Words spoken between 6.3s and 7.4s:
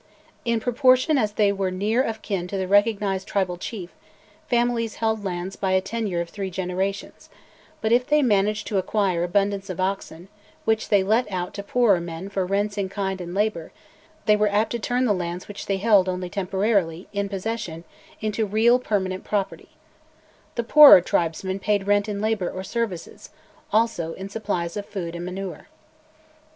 three generations;